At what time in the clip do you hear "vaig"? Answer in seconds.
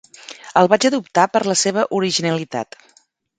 0.71-0.87